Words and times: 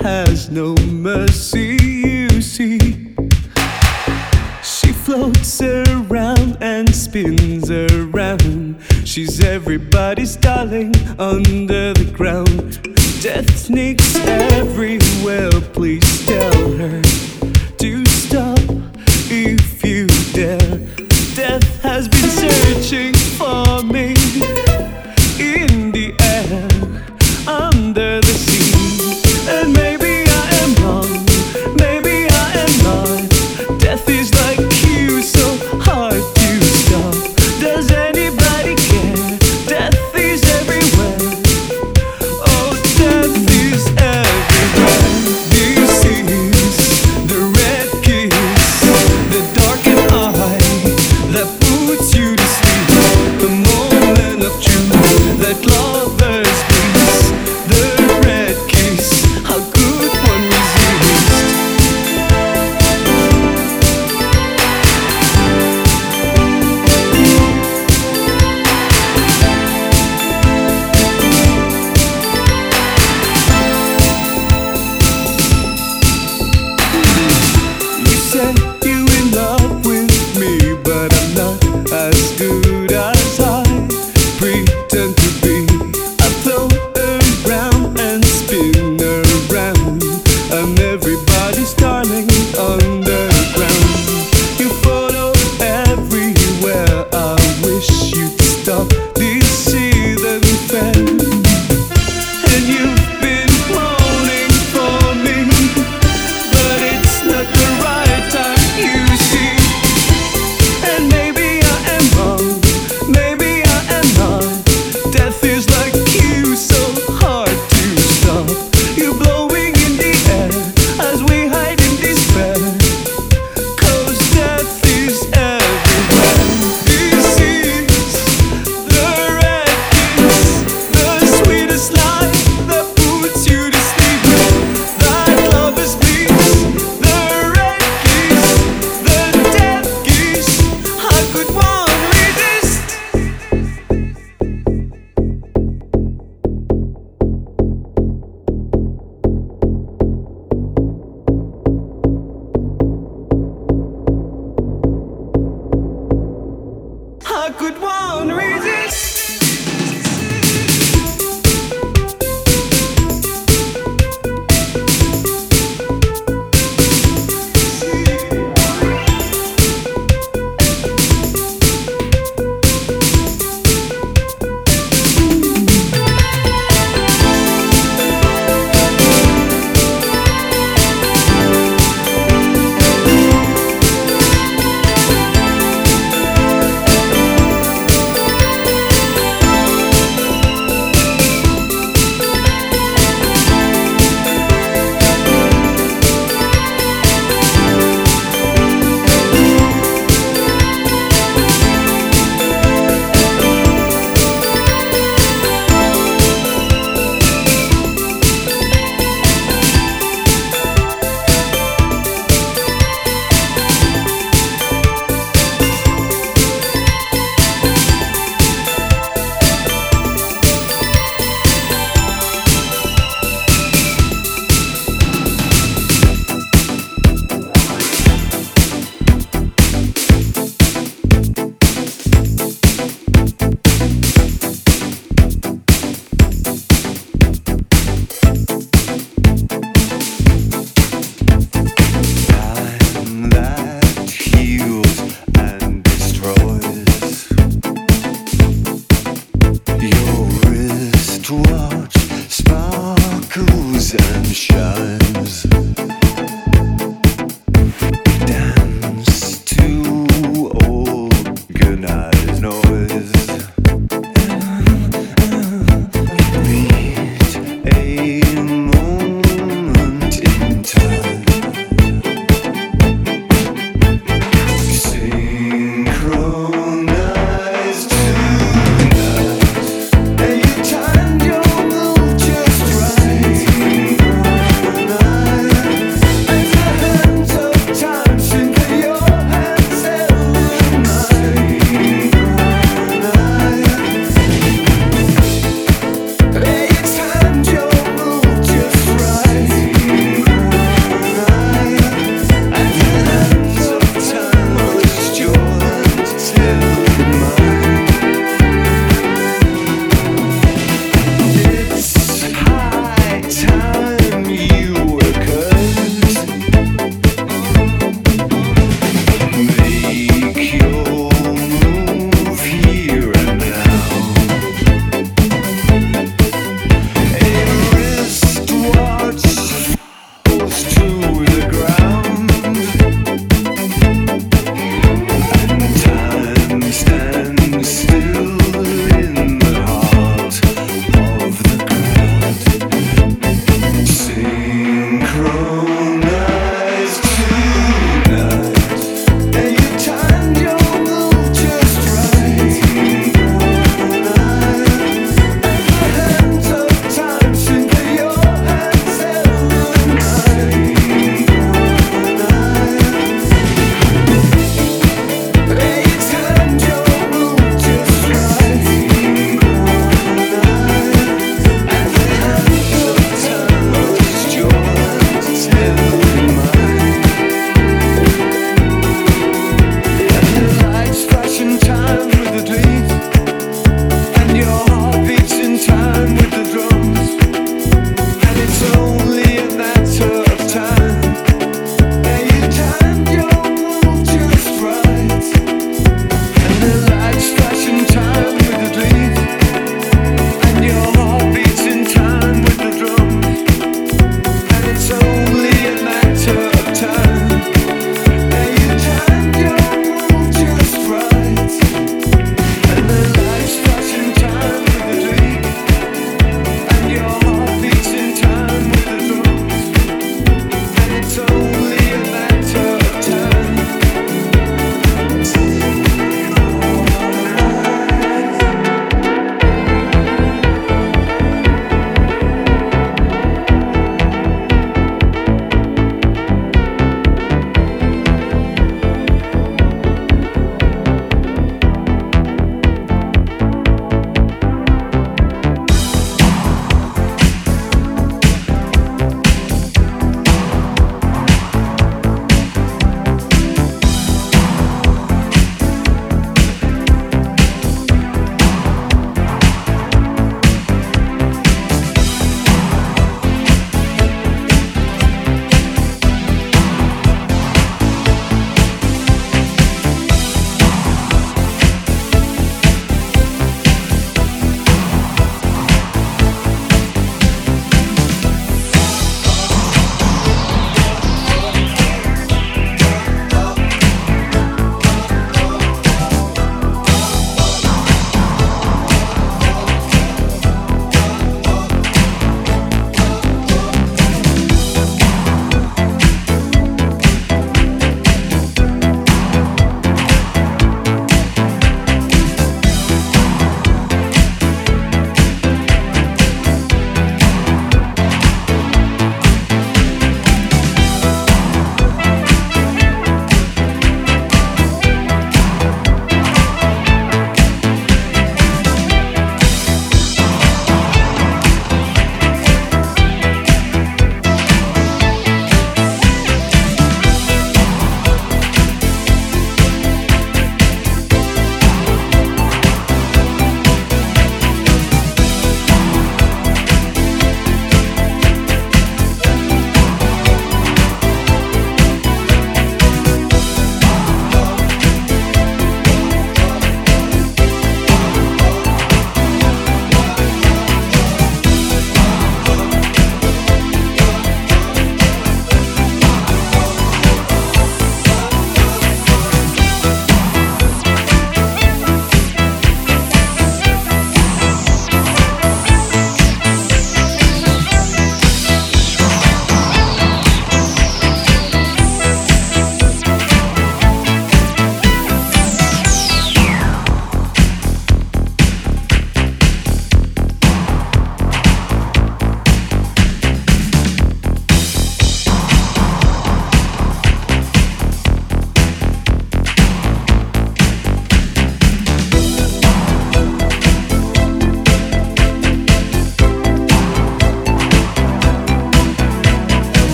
has 0.00 0.50
no 0.50 0.74
mercy, 0.90 1.76
you 1.82 2.40
see. 2.40 2.78
She 4.62 4.92
floats 4.92 5.60
around 5.60 6.56
and 6.60 6.94
spins 6.94 7.70
around. 7.70 8.76
She's 9.04 9.44
everybody's 9.44 10.36
darling 10.36 10.94
under 11.18 11.92
the 11.92 12.10
ground. 12.12 12.80
Death 13.22 13.56
sneaks 13.56 14.16
everywhere, 14.16 15.50
please 15.72 16.26
tell 16.26 16.78
her. 16.78 17.33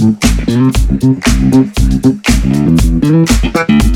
Thank 0.00 0.24
you. 3.84 3.89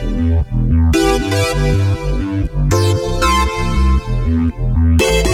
Thank 0.00 0.40
you. 5.26 5.29